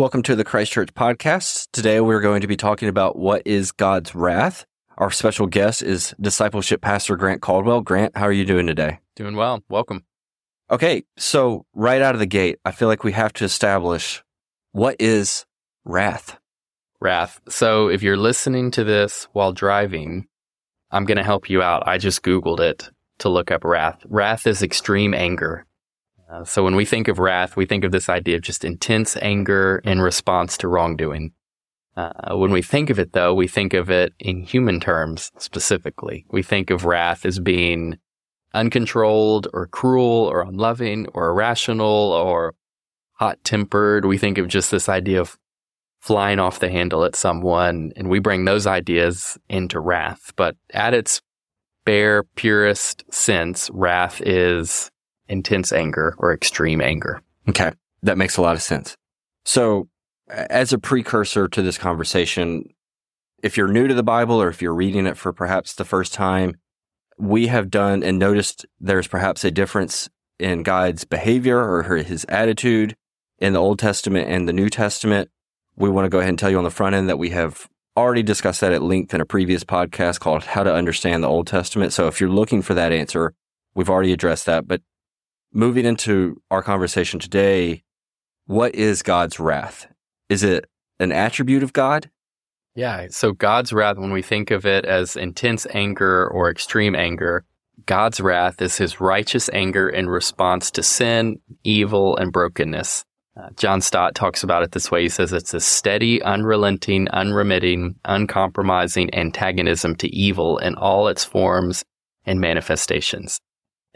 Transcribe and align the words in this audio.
Welcome 0.00 0.22
to 0.22 0.34
the 0.34 0.44
Christchurch 0.44 0.94
podcast. 0.94 1.68
Today 1.72 2.00
we're 2.00 2.22
going 2.22 2.40
to 2.40 2.46
be 2.46 2.56
talking 2.56 2.88
about 2.88 3.18
what 3.18 3.42
is 3.44 3.70
God's 3.70 4.14
wrath. 4.14 4.64
Our 4.96 5.10
special 5.10 5.46
guest 5.46 5.82
is 5.82 6.14
discipleship 6.18 6.80
pastor 6.80 7.16
Grant 7.18 7.42
Caldwell. 7.42 7.82
Grant, 7.82 8.16
how 8.16 8.24
are 8.24 8.32
you 8.32 8.46
doing 8.46 8.66
today? 8.66 9.00
Doing 9.14 9.36
well. 9.36 9.62
Welcome. 9.68 10.06
Okay, 10.70 11.04
so 11.18 11.66
right 11.74 12.00
out 12.00 12.14
of 12.14 12.18
the 12.18 12.24
gate, 12.24 12.58
I 12.64 12.72
feel 12.72 12.88
like 12.88 13.04
we 13.04 13.12
have 13.12 13.34
to 13.34 13.44
establish 13.44 14.24
what 14.72 14.96
is 14.98 15.44
wrath. 15.84 16.38
Wrath. 16.98 17.38
So 17.50 17.88
if 17.88 18.02
you're 18.02 18.16
listening 18.16 18.70
to 18.70 18.84
this 18.84 19.28
while 19.34 19.52
driving, 19.52 20.28
I'm 20.90 21.04
going 21.04 21.18
to 21.18 21.24
help 21.24 21.50
you 21.50 21.60
out. 21.60 21.86
I 21.86 21.98
just 21.98 22.22
Googled 22.22 22.60
it 22.60 22.88
to 23.18 23.28
look 23.28 23.50
up 23.50 23.64
wrath. 23.64 24.00
Wrath 24.08 24.46
is 24.46 24.62
extreme 24.62 25.12
anger. 25.12 25.66
Uh, 26.30 26.44
so 26.44 26.62
when 26.62 26.76
we 26.76 26.84
think 26.84 27.08
of 27.08 27.18
wrath, 27.18 27.56
we 27.56 27.66
think 27.66 27.82
of 27.82 27.92
this 27.92 28.08
idea 28.08 28.36
of 28.36 28.42
just 28.42 28.64
intense 28.64 29.16
anger 29.16 29.80
in 29.84 30.00
response 30.00 30.56
to 30.58 30.68
wrongdoing. 30.68 31.32
Uh, 31.96 32.36
when 32.36 32.52
we 32.52 32.62
think 32.62 32.88
of 32.88 32.98
it, 32.98 33.12
though, 33.12 33.34
we 33.34 33.48
think 33.48 33.74
of 33.74 33.90
it 33.90 34.14
in 34.20 34.42
human 34.42 34.78
terms 34.78 35.32
specifically. 35.38 36.24
We 36.30 36.42
think 36.42 36.70
of 36.70 36.84
wrath 36.84 37.26
as 37.26 37.40
being 37.40 37.98
uncontrolled 38.54 39.48
or 39.52 39.66
cruel 39.66 40.26
or 40.26 40.42
unloving 40.42 41.08
or 41.14 41.30
irrational 41.30 42.12
or 42.12 42.54
hot 43.14 43.42
tempered. 43.42 44.04
We 44.04 44.18
think 44.18 44.38
of 44.38 44.48
just 44.48 44.70
this 44.70 44.88
idea 44.88 45.20
of 45.20 45.36
flying 45.98 46.38
off 46.38 46.60
the 46.60 46.70
handle 46.70 47.04
at 47.04 47.16
someone, 47.16 47.92
and 47.96 48.08
we 48.08 48.20
bring 48.20 48.44
those 48.44 48.66
ideas 48.66 49.36
into 49.48 49.80
wrath. 49.80 50.32
But 50.36 50.56
at 50.72 50.94
its 50.94 51.20
bare, 51.84 52.22
purest 52.36 53.04
sense, 53.12 53.68
wrath 53.72 54.22
is 54.22 54.90
intense 55.30 55.72
anger 55.72 56.14
or 56.18 56.34
extreme 56.34 56.80
anger. 56.80 57.22
Okay. 57.48 57.72
That 58.02 58.18
makes 58.18 58.36
a 58.36 58.42
lot 58.42 58.56
of 58.56 58.62
sense. 58.62 58.96
So, 59.44 59.88
as 60.28 60.72
a 60.72 60.78
precursor 60.78 61.48
to 61.48 61.62
this 61.62 61.78
conversation, 61.78 62.64
if 63.42 63.56
you're 63.56 63.68
new 63.68 63.88
to 63.88 63.94
the 63.94 64.02
Bible 64.02 64.40
or 64.40 64.48
if 64.48 64.62
you're 64.62 64.74
reading 64.74 65.06
it 65.06 65.16
for 65.16 65.32
perhaps 65.32 65.74
the 65.74 65.84
first 65.84 66.12
time, 66.12 66.54
we 67.18 67.48
have 67.48 67.70
done 67.70 68.02
and 68.02 68.18
noticed 68.18 68.64
there's 68.78 69.08
perhaps 69.08 69.44
a 69.44 69.50
difference 69.50 70.08
in 70.38 70.62
God's 70.62 71.04
behavior 71.04 71.58
or 71.58 71.82
his 71.82 72.24
attitude 72.28 72.96
in 73.38 73.52
the 73.52 73.58
Old 73.58 73.78
Testament 73.78 74.28
and 74.28 74.48
the 74.48 74.52
New 74.52 74.68
Testament. 74.68 75.30
We 75.76 75.90
want 75.90 76.06
to 76.06 76.10
go 76.10 76.18
ahead 76.18 76.30
and 76.30 76.38
tell 76.38 76.50
you 76.50 76.58
on 76.58 76.64
the 76.64 76.70
front 76.70 76.94
end 76.94 77.08
that 77.08 77.18
we 77.18 77.30
have 77.30 77.66
already 77.96 78.22
discussed 78.22 78.60
that 78.60 78.72
at 78.72 78.82
length 78.82 79.12
in 79.12 79.20
a 79.20 79.26
previous 79.26 79.64
podcast 79.64 80.20
called 80.20 80.44
How 80.44 80.62
to 80.62 80.72
Understand 80.72 81.22
the 81.22 81.28
Old 81.28 81.46
Testament. 81.46 81.92
So 81.92 82.06
if 82.06 82.20
you're 82.20 82.30
looking 82.30 82.62
for 82.62 82.74
that 82.74 82.92
answer, 82.92 83.34
we've 83.74 83.90
already 83.90 84.12
addressed 84.12 84.46
that. 84.46 84.66
But 84.68 84.80
moving 85.52 85.84
into 85.84 86.40
our 86.50 86.62
conversation 86.62 87.20
today, 87.20 87.82
what 88.46 88.74
is 88.74 89.02
God's 89.02 89.38
wrath? 89.38 89.86
Is 90.28 90.42
it 90.42 90.66
an 90.98 91.12
attribute 91.12 91.62
of 91.62 91.72
God? 91.72 92.10
Yeah. 92.74 93.08
So 93.10 93.32
God's 93.32 93.72
wrath, 93.72 93.96
when 93.96 94.12
we 94.12 94.22
think 94.22 94.50
of 94.50 94.64
it 94.64 94.84
as 94.84 95.16
intense 95.16 95.66
anger 95.72 96.28
or 96.28 96.50
extreme 96.50 96.94
anger, 96.94 97.44
God's 97.86 98.20
wrath 98.20 98.60
is 98.62 98.76
his 98.76 99.00
righteous 99.00 99.48
anger 99.52 99.88
in 99.88 100.08
response 100.08 100.70
to 100.72 100.82
sin, 100.82 101.40
evil, 101.64 102.16
and 102.16 102.32
brokenness. 102.32 103.04
Uh, 103.36 103.48
John 103.56 103.80
Stott 103.80 104.14
talks 104.14 104.42
about 104.42 104.62
it 104.62 104.72
this 104.72 104.90
way. 104.90 105.02
He 105.02 105.08
says 105.08 105.32
it's 105.32 105.54
a 105.54 105.60
steady, 105.60 106.22
unrelenting, 106.22 107.08
unremitting, 107.08 107.94
uncompromising 108.04 109.14
antagonism 109.14 109.96
to 109.96 110.08
evil 110.14 110.58
in 110.58 110.74
all 110.74 111.08
its 111.08 111.24
forms 111.24 111.84
and 112.26 112.40
manifestations. 112.40 113.40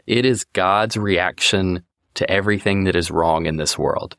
It 0.07 0.25
is 0.25 0.45
God's 0.53 0.97
reaction 0.97 1.83
to 2.15 2.29
everything 2.29 2.83
that 2.83 2.95
is 2.95 3.11
wrong 3.11 3.45
in 3.45 3.57
this 3.57 3.77
world. 3.77 4.17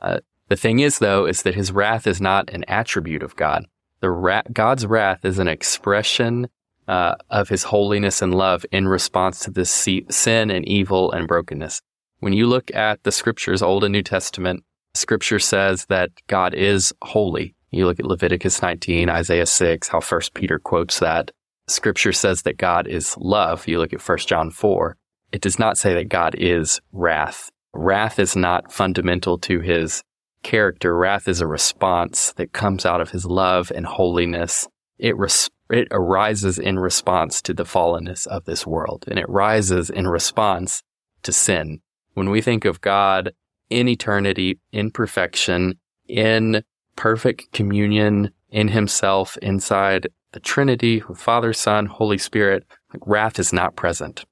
Uh, 0.00 0.20
the 0.48 0.56
thing 0.56 0.80
is, 0.80 0.98
though, 0.98 1.26
is 1.26 1.42
that 1.42 1.54
his 1.54 1.70
wrath 1.72 2.06
is 2.06 2.20
not 2.20 2.50
an 2.50 2.64
attribute 2.66 3.22
of 3.22 3.36
God. 3.36 3.66
The 4.00 4.10
ra- 4.10 4.42
God's 4.52 4.86
wrath 4.86 5.24
is 5.24 5.38
an 5.38 5.48
expression 5.48 6.48
uh, 6.88 7.14
of 7.30 7.48
his 7.48 7.64
holiness 7.64 8.20
and 8.20 8.34
love 8.34 8.66
in 8.72 8.88
response 8.88 9.40
to 9.40 9.50
this 9.50 9.70
sin 9.70 10.50
and 10.50 10.66
evil 10.66 11.12
and 11.12 11.28
brokenness. 11.28 11.80
When 12.18 12.32
you 12.32 12.46
look 12.46 12.74
at 12.74 13.02
the 13.04 13.12
scriptures, 13.12 13.62
Old 13.62 13.84
and 13.84 13.92
New 13.92 14.02
Testament, 14.02 14.64
scripture 14.94 15.38
says 15.38 15.86
that 15.86 16.10
God 16.26 16.52
is 16.54 16.92
holy. 17.02 17.54
You 17.70 17.86
look 17.86 18.00
at 18.00 18.06
Leviticus 18.06 18.60
19, 18.60 19.08
Isaiah 19.08 19.46
6, 19.46 19.88
how 19.88 20.00
First 20.00 20.34
Peter 20.34 20.58
quotes 20.58 20.98
that. 20.98 21.30
Scripture 21.68 22.12
says 22.12 22.42
that 22.42 22.58
God 22.58 22.88
is 22.88 23.16
love. 23.16 23.68
You 23.68 23.78
look 23.78 23.92
at 23.92 24.00
First 24.00 24.26
John 24.26 24.50
4 24.50 24.96
it 25.32 25.40
does 25.40 25.58
not 25.58 25.78
say 25.78 25.94
that 25.94 26.08
God 26.08 26.34
is 26.36 26.80
wrath. 26.92 27.50
Wrath 27.72 28.18
is 28.18 28.34
not 28.34 28.72
fundamental 28.72 29.38
to 29.38 29.60
his 29.60 30.02
character. 30.42 30.96
Wrath 30.96 31.28
is 31.28 31.40
a 31.40 31.46
response 31.46 32.32
that 32.32 32.52
comes 32.52 32.84
out 32.84 33.00
of 33.00 33.10
his 33.10 33.24
love 33.24 33.70
and 33.74 33.86
holiness. 33.86 34.66
It, 34.98 35.16
res- 35.16 35.50
it 35.70 35.88
arises 35.90 36.58
in 36.58 36.78
response 36.78 37.40
to 37.42 37.54
the 37.54 37.64
fallenness 37.64 38.26
of 38.26 38.44
this 38.44 38.66
world, 38.66 39.04
and 39.08 39.18
it 39.18 39.28
rises 39.28 39.88
in 39.90 40.08
response 40.08 40.82
to 41.22 41.32
sin. 41.32 41.80
When 42.14 42.30
we 42.30 42.40
think 42.40 42.64
of 42.64 42.80
God 42.80 43.32
in 43.68 43.88
eternity, 43.88 44.58
in 44.72 44.90
perfection, 44.90 45.78
in 46.08 46.64
perfect 46.96 47.52
communion 47.52 48.32
in 48.50 48.68
himself 48.68 49.36
inside 49.38 50.08
the 50.32 50.40
Trinity, 50.40 51.00
Father, 51.14 51.52
Son, 51.52 51.86
Holy 51.86 52.18
Spirit, 52.18 52.64
wrath 53.06 53.38
is 53.38 53.52
not 53.52 53.76
present 53.76 54.24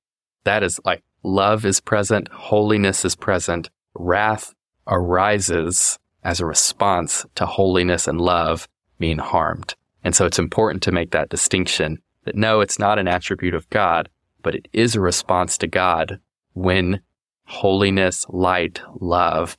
that 0.45 0.63
is 0.63 0.81
like 0.85 1.03
love 1.23 1.65
is 1.65 1.81
present, 1.81 2.29
holiness 2.29 3.05
is 3.05 3.15
present, 3.15 3.71
wrath 3.95 4.55
arises 4.87 5.99
as 6.25 6.41
a 6.41 6.47
response 6.47 7.27
to 7.35 7.47
holiness 7.47 8.09
and 8.09 8.21
love 8.21 8.69
being 8.99 9.19
harmed. 9.19 9.75
And 10.05 10.15
so 10.15 10.27
it's 10.27 10.39
important 10.39 10.83
to 10.85 10.93
make 10.93 11.11
that 11.11 11.29
distinction 11.29 11.99
that 12.25 12.37
no, 12.37 12.61
it's 12.61 12.79
not 12.79 12.99
an 12.99 13.09
attribute 13.09 13.55
of 13.55 13.69
God, 13.71 14.09
but 14.43 14.55
it 14.55 14.69
is 14.73 14.95
a 14.95 15.01
response 15.01 15.59
to 15.59 15.67
God 15.67 16.21
when 16.55 17.01
holiness, 17.45 18.27
light, 18.29 18.81
love 19.01 19.57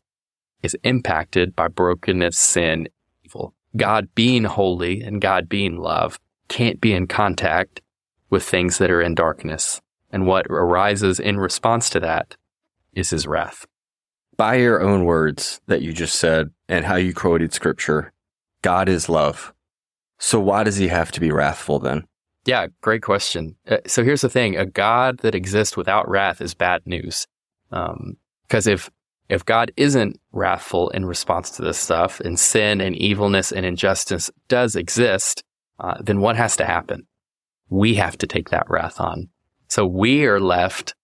is 0.62 0.78
impacted 0.84 1.56
by 1.56 1.68
brokenness, 1.68 2.38
sin, 2.38 2.88
evil. 3.24 3.54
God 3.76 4.10
being 4.16 4.44
holy 4.44 5.02
and 5.02 5.22
God 5.22 5.48
being 5.48 5.78
love 5.78 6.20
can't 6.48 6.82
be 6.82 6.94
in 6.94 7.08
contact 7.08 7.82
with 8.30 8.44
things 8.44 8.78
that 8.78 8.92
are 8.92 9.02
in 9.02 9.16
darkness. 9.16 9.82
And 10.12 10.26
what 10.26 10.48
arises 10.48 11.20
in 11.20 11.38
response 11.38 11.90
to 11.92 12.00
that 12.00 12.36
is 12.94 13.10
his 13.12 13.28
wrath. 13.28 13.66
By 14.38 14.56
your 14.56 14.82
own 14.82 15.06
words 15.06 15.62
that 15.68 15.82
you 15.82 15.94
just 15.94 16.16
said 16.16 16.50
and 16.68 16.86
how 16.86 16.96
you 16.96 17.14
quoted 17.14 17.54
scripture, 17.54 18.14
God 18.62 18.90
is 18.90 19.10
love. 19.10 19.54
So 20.18 20.40
why 20.40 20.64
does 20.64 20.78
he 20.78 20.88
have 20.88 21.12
to 21.14 21.20
be 21.20 21.32
wrathful 21.32 21.80
then? 21.80 22.06
Yeah, 22.46 22.68
great 22.82 23.02
question. 23.02 23.56
Uh, 23.68 23.78
so 23.86 24.04
here's 24.04 24.22
the 24.22 24.30
thing: 24.30 24.58
a 24.58 24.66
God 24.66 25.20
that 25.20 25.36
exists 25.36 25.78
without 25.78 26.10
wrath 26.10 26.42
is 26.42 26.54
bad 26.54 26.82
news. 26.86 27.28
Because 27.70 28.68
um, 28.68 28.74
if 28.74 28.90
if 29.30 29.46
God 29.46 29.72
isn't 29.78 30.20
wrathful 30.32 30.90
in 30.90 31.06
response 31.06 31.52
to 31.52 31.62
this 31.62 31.78
stuff, 31.78 32.20
and 32.20 32.40
sin 32.40 32.82
and 32.82 32.96
evilness 32.96 33.52
and 33.52 33.66
injustice 33.66 34.32
does 34.48 34.76
exist, 34.76 35.44
uh, 35.80 35.96
then 36.02 36.20
what 36.20 36.36
has 36.36 36.58
to 36.58 36.66
happen? 36.66 37.06
We 37.70 37.96
have 37.96 38.18
to 38.18 38.28
take 38.28 38.50
that 38.50 38.70
wrath 38.70 39.00
on. 39.00 39.30
So 39.70 39.86
we 39.86 40.26
are 40.26 40.40
left 40.40 40.96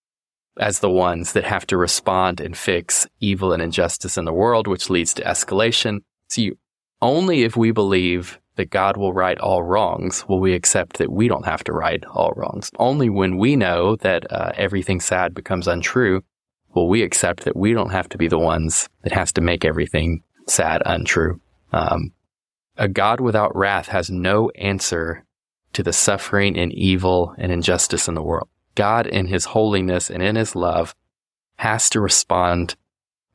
as 0.59 0.79
the 0.79 0.89
ones 0.89 1.33
that 1.33 1.43
have 1.43 1.67
to 1.67 1.77
respond 1.77 2.39
and 2.39 2.57
fix 2.57 3.07
evil 3.19 3.53
and 3.53 3.61
injustice 3.61 4.17
in 4.17 4.25
the 4.25 4.33
world, 4.33 4.67
which 4.67 4.89
leads 4.89 5.13
to 5.15 5.23
escalation. 5.23 5.99
See, 6.29 6.53
only 7.01 7.43
if 7.43 7.55
we 7.55 7.71
believe 7.71 8.39
that 8.55 8.69
God 8.69 8.97
will 8.97 9.13
right 9.13 9.37
all 9.37 9.63
wrongs 9.63 10.27
will 10.27 10.39
we 10.39 10.53
accept 10.53 10.97
that 10.97 11.11
we 11.11 11.27
don't 11.27 11.45
have 11.45 11.63
to 11.65 11.73
right 11.73 12.03
all 12.05 12.31
wrongs. 12.35 12.71
Only 12.79 13.09
when 13.09 13.37
we 13.37 13.55
know 13.55 13.97
that 13.97 14.31
uh, 14.31 14.53
everything 14.55 14.99
sad 14.99 15.33
becomes 15.33 15.67
untrue 15.67 16.23
will 16.73 16.87
we 16.87 17.03
accept 17.03 17.43
that 17.43 17.55
we 17.55 17.73
don't 17.73 17.91
have 17.91 18.09
to 18.09 18.17
be 18.17 18.27
the 18.27 18.39
ones 18.39 18.89
that 19.03 19.13
has 19.13 19.31
to 19.33 19.41
make 19.41 19.65
everything 19.65 20.23
sad 20.47 20.81
untrue. 20.85 21.39
Um, 21.71 22.13
a 22.77 22.87
God 22.87 23.19
without 23.19 23.55
wrath 23.55 23.87
has 23.87 24.09
no 24.09 24.49
answer 24.51 25.25
to 25.73 25.83
the 25.83 25.93
suffering 25.93 26.57
and 26.57 26.73
evil 26.73 27.33
and 27.37 27.51
injustice 27.51 28.07
in 28.07 28.13
the 28.13 28.23
world. 28.23 28.47
God 28.75 29.07
in 29.07 29.27
his 29.27 29.45
holiness 29.45 30.09
and 30.09 30.21
in 30.21 30.35
his 30.35 30.55
love 30.55 30.95
has 31.57 31.89
to 31.91 32.01
respond 32.01 32.75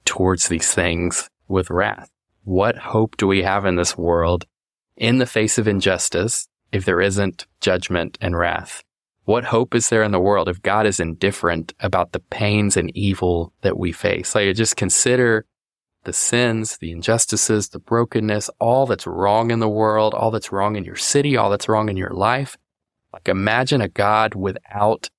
towards 0.04 0.48
these 0.48 0.72
things 0.72 1.30
with 1.48 1.70
wrath. 1.70 2.10
What 2.44 2.76
hope 2.76 3.16
do 3.16 3.26
we 3.26 3.42
have 3.42 3.64
in 3.64 3.76
this 3.76 3.96
world 3.96 4.46
in 4.96 5.18
the 5.18 5.26
face 5.26 5.58
of 5.58 5.68
injustice 5.68 6.48
if 6.72 6.84
there 6.84 7.00
isn't 7.00 7.46
judgment 7.60 8.18
and 8.20 8.36
wrath? 8.36 8.82
What 9.24 9.44
hope 9.44 9.74
is 9.74 9.88
there 9.88 10.02
in 10.02 10.12
the 10.12 10.20
world 10.20 10.48
if 10.48 10.62
God 10.62 10.86
is 10.86 10.98
indifferent 10.98 11.72
about 11.80 12.12
the 12.12 12.20
pains 12.20 12.76
and 12.76 12.94
evil 12.96 13.52
that 13.60 13.78
we 13.78 13.92
face? 13.92 14.34
Like 14.34 14.54
just 14.56 14.76
consider 14.76 15.46
the 16.04 16.12
sins, 16.12 16.78
the 16.78 16.90
injustices, 16.90 17.68
the 17.68 17.78
brokenness, 17.78 18.48
all 18.58 18.86
that's 18.86 19.06
wrong 19.06 19.50
in 19.50 19.60
the 19.60 19.68
world, 19.68 20.14
all 20.14 20.30
that's 20.30 20.50
wrong 20.50 20.76
in 20.76 20.84
your 20.84 20.96
city, 20.96 21.36
all 21.36 21.50
that's 21.50 21.68
wrong 21.68 21.88
in 21.88 21.96
your 21.96 22.10
life. 22.10 22.56
Like 23.12 23.28
imagine 23.28 23.80
a 23.80 23.88
God 23.88 24.34
without 24.34 25.10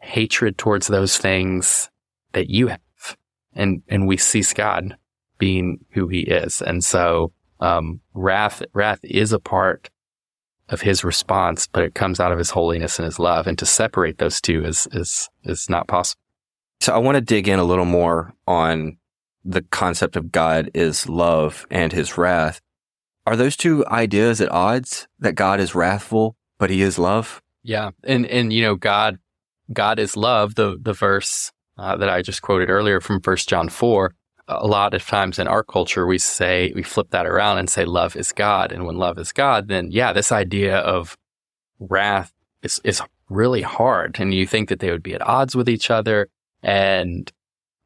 hatred 0.00 0.58
towards 0.58 0.86
those 0.86 1.18
things 1.18 1.90
that 2.32 2.50
you 2.50 2.68
have. 2.68 2.80
And, 3.54 3.82
and 3.88 4.06
we 4.06 4.16
cease 4.16 4.52
God. 4.52 4.96
being 5.38 5.84
who 5.90 6.08
he 6.08 6.20
is. 6.20 6.62
And 6.62 6.82
so, 6.84 7.32
um, 7.60 8.00
wrath, 8.14 8.62
wrath 8.72 9.00
is 9.02 9.32
a 9.32 9.38
part 9.38 9.90
of 10.68 10.80
his 10.80 11.04
response, 11.04 11.66
but 11.66 11.84
it 11.84 11.94
comes 11.94 12.20
out 12.20 12.32
of 12.32 12.38
his 12.38 12.50
holiness 12.50 12.98
and 12.98 13.06
his 13.06 13.18
love. 13.18 13.46
And 13.46 13.58
to 13.58 13.66
separate 13.66 14.18
those 14.18 14.40
two 14.40 14.64
is, 14.64 14.88
is, 14.92 15.28
is 15.44 15.70
not 15.70 15.86
possible. 15.86 16.20
So 16.80 16.94
I 16.94 16.98
want 16.98 17.16
to 17.16 17.20
dig 17.20 17.48
in 17.48 17.58
a 17.58 17.64
little 17.64 17.84
more 17.84 18.34
on 18.46 18.98
the 19.44 19.62
concept 19.62 20.16
of 20.16 20.32
God 20.32 20.70
is 20.74 21.08
love 21.08 21.66
and 21.70 21.92
his 21.92 22.18
wrath. 22.18 22.60
Are 23.26 23.36
those 23.36 23.56
two 23.56 23.86
ideas 23.86 24.40
at 24.40 24.50
odds 24.50 25.06
that 25.18 25.34
God 25.34 25.60
is 25.60 25.74
wrathful, 25.74 26.36
but 26.58 26.70
he 26.70 26.82
is 26.82 26.98
love? 26.98 27.42
Yeah. 27.62 27.90
And, 28.04 28.26
and, 28.26 28.52
you 28.52 28.62
know, 28.62 28.74
God, 28.74 29.18
God 29.72 29.98
is 29.98 30.16
love, 30.16 30.54
the, 30.54 30.78
the 30.80 30.92
verse 30.92 31.52
uh, 31.78 31.96
that 31.96 32.08
I 32.08 32.22
just 32.22 32.42
quoted 32.42 32.70
earlier 32.70 33.00
from 33.00 33.20
First 33.20 33.48
John 33.48 33.68
4. 33.68 34.14
A 34.48 34.66
lot 34.66 34.94
of 34.94 35.04
times 35.04 35.38
in 35.38 35.48
our 35.48 35.64
culture, 35.64 36.06
we 36.06 36.18
say, 36.18 36.72
we 36.74 36.82
flip 36.82 37.10
that 37.10 37.26
around 37.26 37.58
and 37.58 37.68
say 37.68 37.84
love 37.84 38.14
is 38.14 38.32
God. 38.32 38.70
And 38.70 38.86
when 38.86 38.96
love 38.96 39.18
is 39.18 39.32
God, 39.32 39.68
then 39.68 39.90
yeah, 39.90 40.12
this 40.12 40.30
idea 40.30 40.78
of 40.78 41.16
wrath 41.80 42.32
is, 42.62 42.80
is 42.84 43.02
really 43.28 43.62
hard. 43.62 44.18
And 44.20 44.32
you 44.32 44.46
think 44.46 44.68
that 44.68 44.78
they 44.78 44.90
would 44.90 45.02
be 45.02 45.14
at 45.14 45.26
odds 45.26 45.56
with 45.56 45.68
each 45.68 45.90
other 45.90 46.28
and 46.62 47.30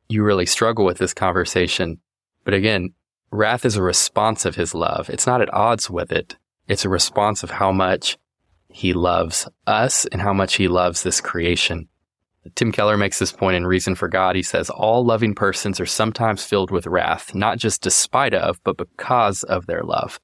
you 0.09 0.23
really 0.23 0.47
struggle 0.47 0.85
with 0.85 0.99
this 0.99 1.15
conversation. 1.15 1.99
But 2.44 2.55
again, 2.55 2.93
wrath 3.31 3.65
is 3.65 3.76
a 3.76 3.83
response 3.83 4.44
of 4.44 4.56
his 4.56 4.75
love. 4.75 5.09
It's 5.09 5.26
not 5.26 5.41
at 5.41 5.53
odds 5.55 5.88
with 5.88 6.12
it. 6.12 6.37
It's 6.69 6.85
a 6.85 6.91
response 6.91 7.43
of 7.43 7.50
how 7.50 7.73
much 7.73 8.19
he 8.71 8.93
loves 8.93 9.49
us 9.67 10.07
and 10.07 10.21
how 10.21 10.33
much 10.33 10.55
he 10.55 10.69
loves 10.69 11.03
this 11.03 11.21
creation. 11.21 11.89
Tim 12.55 12.73
Keller 12.73 12.97
makes 12.97 13.19
this 13.19 13.33
point 13.33 13.57
in 13.57 13.67
Reason 13.67 13.95
for 13.95 14.09
God. 14.09 14.35
He 14.35 14.43
says, 14.43 14.71
All 14.71 15.05
loving 15.05 15.35
persons 15.35 15.79
are 15.79 15.87
sometimes 15.87 16.45
filled 16.45 16.71
with 16.71 16.87
wrath, 16.87 17.35
not 17.35 17.59
just 17.59 17.83
despite 17.83 18.33
of, 18.33 18.63
but 18.65 18.79
because 18.79 19.43
of 19.43 19.67
their 19.67 19.83
love. 19.83 20.19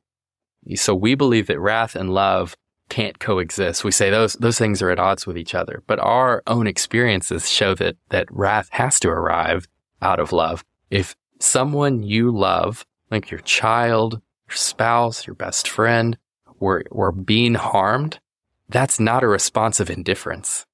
So 0.75 0.95
we 0.95 1.15
believe 1.15 1.47
that 1.49 1.61
wrath 1.61 1.95
and 1.95 2.13
love 2.13 2.57
can't 2.89 3.19
coexist. 3.19 3.85
We 3.85 3.91
say 3.91 4.11
those, 4.11 4.35
those 4.35 4.59
things 4.59 4.81
are 4.81 4.91
at 4.91 4.99
odds 4.99 5.27
with 5.27 5.37
each 5.37 5.55
other, 5.55 5.83
but 5.87 5.99
our 5.99 6.43
own 6.47 6.67
experiences 6.67 7.51
show 7.51 7.75
that, 7.75 7.97
that 8.11 8.29
wrath 8.31 8.69
has 8.73 8.99
to 9.01 9.11
arrive 9.11 9.69
out 10.01 10.21
of 10.21 10.33
love. 10.33 10.65
If 10.91 11.15
someone 11.41 12.03
you 12.03 12.37
love, 12.37 12.87
like 13.11 13.31
your 13.31 13.41
child, 13.41 14.21
your 14.49 14.57
spouse, 14.57 15.27
your 15.27 15.35
best 15.35 15.69
friend, 15.69 16.17
were, 16.59 16.85
were 16.91 17.13
being 17.13 17.55
harmed, 17.55 18.21
that's 18.69 18.99
not 18.99 19.23
a 19.23 19.29
response 19.29 19.81
of 19.81 19.91
indifference. 19.91 20.67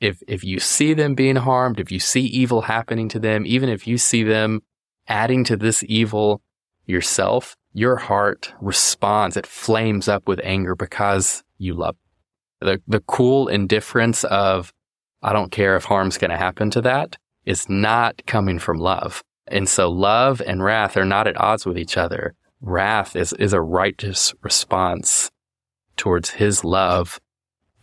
If, 0.00 0.22
if 0.26 0.44
you 0.44 0.58
see 0.58 0.94
them 0.94 1.14
being 1.14 1.36
harmed, 1.36 1.80
if 1.80 1.90
you 1.90 1.98
see 1.98 2.22
evil 2.22 2.62
happening 2.62 3.08
to 3.10 3.18
them, 3.18 3.46
even 3.46 3.68
if 3.68 3.86
you 3.86 3.98
see 3.98 4.22
them 4.22 4.62
adding 5.08 5.44
to 5.44 5.56
this 5.56 5.84
evil 5.86 6.42
yourself, 6.86 7.56
your 7.72 7.96
heart 7.96 8.52
responds. 8.60 9.36
It 9.36 9.46
flames 9.46 10.08
up 10.08 10.26
with 10.28 10.40
anger 10.42 10.74
because 10.74 11.42
you 11.58 11.74
love. 11.74 11.96
The, 12.60 12.80
the 12.86 13.00
cool 13.00 13.48
indifference 13.48 14.24
of, 14.24 14.72
I 15.22 15.32
don't 15.32 15.52
care 15.52 15.76
if 15.76 15.84
harm's 15.84 16.18
going 16.18 16.30
to 16.30 16.36
happen 16.36 16.70
to 16.70 16.80
that 16.82 17.16
is 17.44 17.68
not 17.68 18.22
coming 18.26 18.58
from 18.58 18.78
love. 18.78 19.22
And 19.46 19.68
so 19.68 19.90
love 19.90 20.42
and 20.44 20.62
wrath 20.62 20.96
are 20.96 21.04
not 21.04 21.26
at 21.26 21.40
odds 21.40 21.66
with 21.66 21.78
each 21.78 21.96
other. 21.96 22.34
Wrath 22.60 23.14
is, 23.14 23.32
is 23.34 23.52
a 23.52 23.60
righteous 23.60 24.34
response 24.42 25.30
towards 25.96 26.30
his 26.30 26.64
love 26.64 27.20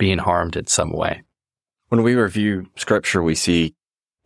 being 0.04 0.18
harmed 0.18 0.58
in 0.58 0.68
some 0.68 0.92
way. 0.92 1.24
When 1.88 2.04
we 2.04 2.16
review 2.16 2.66
scripture, 2.76 3.24
we 3.24 3.36
see 3.36 3.74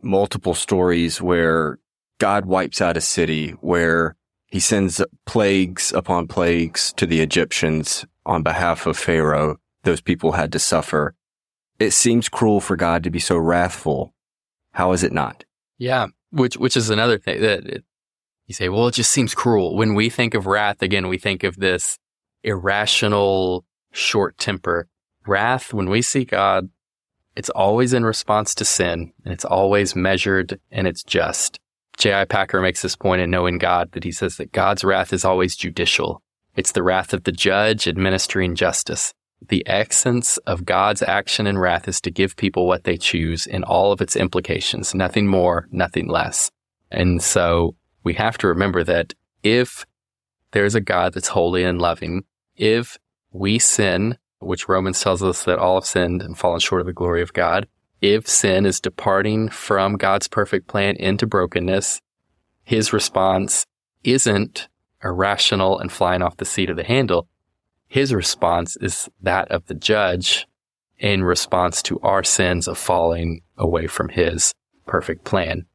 multiple 0.02 0.54
stories 0.54 1.22
where 1.22 1.78
God 2.18 2.46
wipes 2.46 2.80
out 2.80 2.96
a 2.96 3.00
city, 3.00 3.50
where 3.60 4.16
he 4.46 4.58
sends 4.58 5.00
plagues 5.24 5.92
upon 5.92 6.26
plagues 6.26 6.92
to 6.94 7.06
the 7.06 7.20
Egyptians 7.20 8.04
on 8.26 8.42
behalf 8.42 8.88
of 8.88 8.98
Pharaoh. 8.98 9.58
Those 9.84 10.00
people 10.00 10.32
had 10.32 10.50
to 10.50 10.58
suffer. 10.58 11.14
It 11.78 11.92
seems 11.92 12.28
cruel 12.28 12.60
for 12.60 12.74
God 12.74 13.04
to 13.04 13.10
be 13.10 13.20
so 13.20 13.36
wrathful. 13.36 14.12
How 14.72 14.90
is 14.90 15.04
it 15.04 15.12
not? 15.12 15.44
Yeah, 15.78 16.08
which 16.32 16.56
which 16.56 16.76
is 16.76 16.90
another 16.90 17.18
thing 17.18 17.40
that 17.40 17.64
it, 17.66 17.84
you 18.48 18.54
say. 18.54 18.68
Well, 18.68 18.88
it 18.88 18.94
just 18.94 19.12
seems 19.12 19.32
cruel. 19.32 19.76
When 19.76 19.94
we 19.94 20.10
think 20.10 20.34
of 20.34 20.48
wrath, 20.48 20.82
again, 20.82 21.06
we 21.06 21.18
think 21.18 21.44
of 21.44 21.54
this 21.58 22.00
irrational, 22.42 23.64
short 23.92 24.38
temper 24.38 24.88
wrath, 25.28 25.72
when 25.72 25.88
we 25.88 26.02
see 26.02 26.24
God, 26.24 26.70
it's 27.36 27.50
always 27.50 27.92
in 27.92 28.04
response 28.04 28.54
to 28.56 28.64
sin 28.64 29.12
and 29.24 29.32
it's 29.32 29.44
always 29.44 29.94
measured 29.94 30.58
and 30.70 30.86
it's 30.86 31.04
just. 31.04 31.60
J.I. 31.96 32.24
Packer 32.26 32.60
makes 32.60 32.82
this 32.82 32.96
point 32.96 33.20
in 33.20 33.30
Knowing 33.30 33.58
God 33.58 33.92
that 33.92 34.04
he 34.04 34.12
says 34.12 34.36
that 34.36 34.52
God's 34.52 34.84
wrath 34.84 35.12
is 35.12 35.24
always 35.24 35.56
judicial. 35.56 36.22
It's 36.56 36.72
the 36.72 36.82
wrath 36.82 37.12
of 37.12 37.24
the 37.24 37.32
judge 37.32 37.86
administering 37.86 38.54
justice. 38.54 39.12
The 39.48 39.62
essence 39.66 40.36
of 40.38 40.64
God's 40.64 41.02
action 41.02 41.46
and 41.46 41.60
wrath 41.60 41.86
is 41.86 42.00
to 42.00 42.10
give 42.10 42.36
people 42.36 42.66
what 42.66 42.84
they 42.84 42.96
choose 42.96 43.46
in 43.46 43.62
all 43.64 43.92
of 43.92 44.00
its 44.00 44.16
implications, 44.16 44.94
nothing 44.94 45.26
more, 45.26 45.68
nothing 45.70 46.08
less. 46.08 46.50
And 46.90 47.22
so 47.22 47.76
we 48.02 48.14
have 48.14 48.38
to 48.38 48.48
remember 48.48 48.82
that 48.84 49.14
if 49.42 49.86
there's 50.52 50.74
a 50.74 50.80
God 50.80 51.14
that's 51.14 51.28
holy 51.28 51.62
and 51.62 51.80
loving, 51.80 52.24
if 52.56 52.98
we 53.32 53.58
sin, 53.58 54.18
which 54.40 54.68
Romans 54.68 55.00
tells 55.00 55.22
us 55.22 55.44
that 55.44 55.58
all 55.58 55.76
have 55.76 55.86
sinned 55.86 56.22
and 56.22 56.36
fallen 56.36 56.60
short 56.60 56.80
of 56.80 56.86
the 56.86 56.92
glory 56.92 57.22
of 57.22 57.32
God. 57.32 57.66
If 58.00 58.28
sin 58.28 58.66
is 58.66 58.80
departing 58.80 59.48
from 59.48 59.96
God's 59.96 60.28
perfect 60.28 60.68
plan 60.68 60.96
into 60.96 61.26
brokenness, 61.26 62.00
his 62.62 62.92
response 62.92 63.66
isn't 64.04 64.68
irrational 65.02 65.78
and 65.78 65.90
flying 65.90 66.22
off 66.22 66.36
the 66.36 66.44
seat 66.44 66.70
of 66.70 66.76
the 66.76 66.84
handle. 66.84 67.28
His 67.88 68.14
response 68.14 68.76
is 68.76 69.08
that 69.22 69.50
of 69.50 69.66
the 69.66 69.74
judge 69.74 70.46
in 70.98 71.24
response 71.24 71.82
to 71.82 71.98
our 72.00 72.22
sins 72.22 72.68
of 72.68 72.78
falling 72.78 73.40
away 73.56 73.86
from 73.86 74.08
his 74.08 74.52
perfect 74.86 75.24
plan. 75.24 75.66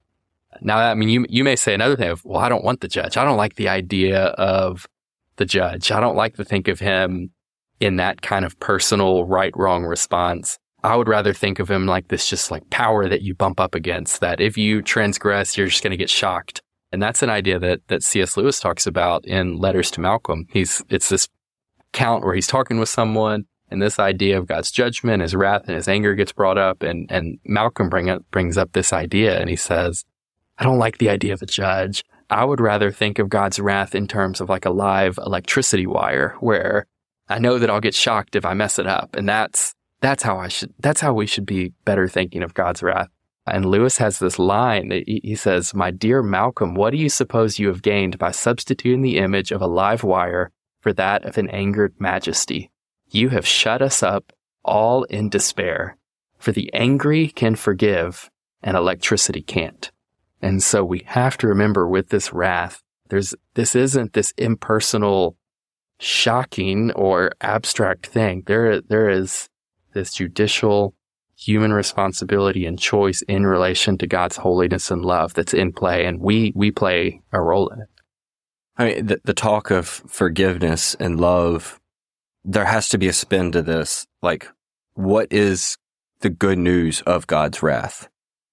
Now, 0.62 0.78
I 0.78 0.94
mean, 0.94 1.10
you, 1.10 1.26
you 1.30 1.44
may 1.44 1.56
say 1.56 1.74
another 1.74 1.96
thing 1.96 2.10
of, 2.10 2.24
well, 2.24 2.40
I 2.40 2.50
don't 2.50 2.64
want 2.64 2.82
the 2.82 2.88
judge. 2.88 3.18
I 3.18 3.24
don't 3.24 3.38
like 3.38 3.56
the 3.56 3.70
idea 3.70 4.26
of 4.26 4.88
the 5.38 5.46
judge. 5.46 5.92
I 5.92 6.00
don't 6.00 6.16
like 6.16 6.36
to 6.36 6.46
think 6.46 6.68
of 6.68 6.80
him 6.80 7.32
in 7.84 7.98
that 7.98 8.22
kind 8.22 8.46
of 8.46 8.58
personal 8.60 9.26
right 9.26 9.56
wrong 9.56 9.84
response. 9.84 10.58
I 10.84 10.96
would 10.96 11.08
rather 11.08 11.34
think 11.34 11.60
of 11.60 11.70
him 11.70 11.86
like 11.86 12.08
this 12.08 12.30
just 12.30 12.52
like 12.52 12.70
power 12.70 13.08
that 13.08 13.22
you 13.22 13.36
bump 13.36 13.60
up 13.60 13.76
against 13.76 14.20
that 14.22 14.42
if 14.42 14.58
you 14.58 14.82
transgress, 14.82 15.58
you're 15.58 15.68
just 15.68 15.84
going 15.84 15.92
to 15.92 15.98
get 15.98 16.10
shocked. 16.10 16.62
And 16.92 17.02
that's 17.02 17.24
an 17.24 17.30
idea 17.30 17.58
that, 17.60 17.82
that 17.88 18.04
C.S. 18.04 18.38
Lewis 18.38 18.60
talks 18.60 18.86
about 18.86 19.26
in 19.26 19.58
Letters 19.58 19.90
to 19.92 20.02
Malcolm. 20.02 20.46
He's, 20.50 20.84
it's 20.90 21.10
this 21.10 21.28
count 21.92 22.24
where 22.24 22.36
he's 22.36 22.48
talking 22.48 22.80
with 22.80 22.90
someone 22.90 23.46
and 23.70 23.82
this 23.82 23.98
idea 23.98 24.38
of 24.38 24.48
God's 24.48 24.72
judgment, 24.72 25.22
his 25.22 25.36
wrath 25.36 25.64
and 25.68 25.76
his 25.76 25.88
anger 25.88 26.14
gets 26.16 26.32
brought 26.32 26.58
up. 26.58 26.84
And, 26.84 27.10
and 27.12 27.40
Malcolm 27.46 27.90
bring 27.90 28.10
up, 28.10 28.24
brings 28.30 28.58
up 28.58 28.74
this 28.74 28.94
idea 28.94 29.40
and 29.40 29.50
he 29.50 29.56
says, 29.56 30.06
I 30.58 30.64
don't 30.64 30.80
like 30.80 31.00
the 31.00 31.10
idea 31.10 31.34
of 31.34 31.42
a 31.42 31.48
judge. 31.48 32.04
I 32.30 32.46
would 32.46 32.60
rather 32.60 32.92
think 32.92 33.20
of 33.20 33.30
God's 33.30 33.60
wrath 33.60 33.96
in 33.96 34.08
terms 34.08 34.40
of 34.40 34.50
like 34.50 34.66
a 34.66 34.70
live 34.72 35.18
electricity 35.18 35.88
wire 35.88 36.36
where 36.40 36.86
I 37.30 37.40
know 37.40 37.58
that 37.58 37.70
I'll 37.70 37.80
get 37.80 37.96
shocked 37.96 38.36
if 38.36 38.46
I 38.46 38.54
mess 38.54 38.80
it 38.80 38.88
up. 38.88 39.16
And 39.16 39.28
that's, 39.28 39.74
that's 40.02 40.24
how 40.24 40.38
I 40.38 40.48
should, 40.48 40.74
that's 40.80 41.02
how 41.02 41.14
we 41.14 41.26
should 41.26 41.46
be 41.46 41.74
better 41.86 42.08
thinking 42.08 42.44
of 42.44 42.54
God's 42.54 42.84
wrath. 42.84 43.10
And 43.46 43.66
Lewis 43.66 43.98
has 43.98 44.20
this 44.20 44.40
line. 44.40 45.04
He 45.06 45.36
says, 45.36 45.74
My 45.74 45.92
dear 45.92 46.24
Malcolm, 46.24 46.76
what 46.76 46.92
do 46.92 46.98
you 46.98 47.10
suppose 47.10 47.60
you 47.60 47.68
have 47.68 47.82
gained 47.82 48.18
by 48.18 48.32
substituting 48.32 49.02
the 49.02 49.18
image 49.18 49.52
of 49.52 49.62
a 49.62 49.68
live 49.68 50.04
wire 50.04 50.52
for 50.80 50.94
that 50.94 51.26
of 51.26 51.38
an 51.38 51.50
angered 51.50 51.94
majesty? 52.00 52.72
You 53.10 53.30
have 53.30 53.46
shut 53.46 53.82
us 53.82 54.02
up 54.02 54.32
all 54.64 55.04
in 55.04 55.30
despair. 55.30 55.98
For 56.38 56.52
the 56.52 56.74
angry 56.74 57.28
can 57.28 57.56
forgive 57.56 58.30
and 58.62 58.78
electricity 58.78 59.42
can't. 59.42 59.92
And 60.42 60.64
so 60.64 60.84
we 60.84 61.04
have 61.06 61.38
to 61.38 61.48
remember 61.48 61.88
with 61.88 62.10
this 62.10 62.34
wrath, 62.34 62.82
there's, 63.10 63.36
this 63.54 63.76
isn't 63.76 64.14
this 64.14 64.34
impersonal 64.38 65.38
shocking 66.04 66.92
or 66.92 67.32
abstract 67.42 68.08
thing. 68.08 68.44
There, 68.46 68.82
there 68.82 69.10
is 69.10 69.50
this 69.94 70.14
judicial 70.14 70.94
human 71.36 71.74
responsibility 71.74 72.66
and 72.66 72.80
choice 72.80 73.22
in 73.24 73.46
relation 73.46 73.98
to 73.98 74.08
God's 74.08 74.38
holiness 74.38 74.92
and 74.92 75.04
love 75.04 75.34
that's 75.34 75.54
in 75.54 75.72
play, 75.74 76.06
and 76.06 76.20
we 76.20 76.52
we 76.56 76.72
play 76.72 77.22
a 77.32 77.42
role 77.42 77.70
in 77.70 77.82
it. 77.82 77.90
I 78.78 78.86
mean, 78.86 79.06
the, 79.06 79.22
the 79.24 79.34
talk 79.34 79.72
of 79.72 79.88
forgiveness 79.88 80.96
and 80.96 81.20
love, 81.20 81.80
there 82.44 82.66
has 82.66 82.90
to 82.90 82.98
be 82.98 83.08
a 83.08 83.14
spin 83.14 83.52
to 83.52 83.62
this. 83.62 84.08
Like, 84.22 84.48
what 84.94 85.32
is 85.32 85.78
the 86.22 86.30
good 86.30 86.58
news 86.58 87.02
of 87.02 87.28
God's 87.28 87.62
wrath? 87.62 88.10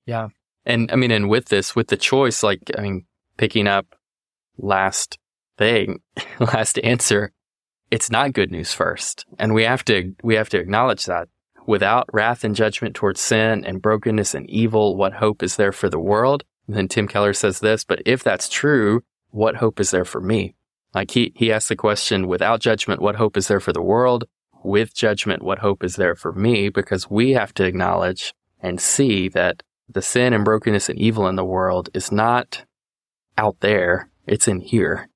Yeah. 0.07 0.28
And 0.66 0.90
I 0.92 0.97
mean, 0.97 1.11
and 1.11 1.28
with 1.28 1.47
this, 1.47 1.75
with 1.75 1.88
the 1.88 1.97
choice, 1.97 2.42
like, 2.42 2.71
I 2.76 2.83
mean, 2.83 3.07
picking 3.38 3.66
up 3.66 3.97
last 4.59 5.19
thing, 5.57 6.00
last 6.38 6.78
answer, 6.85 7.33
it's 7.91 8.11
not 8.11 8.33
good 8.33 8.51
news 8.51 8.73
first. 8.73 9.27
And 9.39 9.55
we 9.55 9.65
have 9.65 9.85
to, 9.87 10.15
we 10.23 10.37
have 10.37 10.49
to 10.51 10.59
acknowledge 10.59 11.07
that. 11.07 11.29
Without 11.67 12.09
wrath 12.13 12.45
and 12.45 12.57
judgment 12.57 12.95
towards 12.97 13.21
sin 13.21 13.65
and 13.65 13.83
brokenness 13.83 14.35
and 14.35 14.49
evil, 14.49 14.97
what 14.97 15.15
hope 15.15 15.43
is 15.43 15.57
there 15.57 15.73
for 15.73 15.89
the 15.89 16.01
world? 16.01 16.45
And 16.67 16.77
then 16.77 16.89
Tim 16.89 17.07
Keller 17.07 17.33
says 17.33 17.61
this, 17.61 17.85
but 17.85 18.03
if 18.07 18.23
that's 18.23 18.49
true, 18.49 19.03
what 19.31 19.57
hope 19.57 19.81
is 19.81 19.91
there 19.91 20.05
for 20.05 20.21
me? 20.21 20.55
Like 20.95 21.11
he, 21.11 21.33
he 21.37 21.53
asked 21.53 21.69
the 21.69 21.77
question, 21.77 22.27
without 22.27 22.61
judgment, 22.61 23.01
what 23.01 23.17
hope 23.17 23.37
is 23.37 23.49
there 23.49 23.61
for 23.61 23.73
the 23.73 23.83
world? 23.83 24.25
With 24.63 24.95
judgment, 24.95 25.43
what 25.43 25.61
hope 25.61 25.85
is 25.85 25.97
there 25.97 26.15
for 26.15 26.33
me? 26.33 26.69
Because 26.69 27.11
we 27.11 27.33
have 27.33 27.55
to 27.55 27.65
acknowledge 27.65 28.35
and 28.61 28.81
see 28.81 29.29
that 29.29 29.63
the 29.89 30.03
sin 30.03 30.33
and 30.33 30.45
brokenness 30.45 30.89
and 30.89 30.99
evil 30.99 31.27
in 31.27 31.37
the 31.37 31.45
world 31.45 31.89
is 31.95 32.13
not 32.13 32.65
out 33.37 33.61
there. 33.61 34.11
It's 34.27 34.49
in 34.49 34.61
here. 34.61 35.09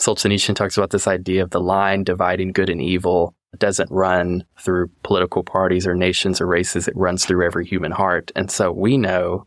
Solzhenitsyn 0.00 0.56
talks 0.56 0.76
about 0.76 0.90
this 0.90 1.06
idea 1.06 1.42
of 1.42 1.50
the 1.50 1.60
line 1.60 2.04
dividing 2.04 2.52
good 2.52 2.70
and 2.70 2.80
evil 2.80 3.34
it 3.52 3.58
doesn't 3.58 3.90
run 3.90 4.44
through 4.58 4.90
political 5.02 5.42
parties 5.42 5.86
or 5.86 5.94
nations 5.94 6.40
or 6.40 6.46
races. 6.46 6.86
It 6.86 6.96
runs 6.96 7.24
through 7.24 7.44
every 7.44 7.66
human 7.66 7.92
heart. 7.92 8.30
And 8.36 8.50
so 8.50 8.70
we 8.70 8.96
know 8.96 9.46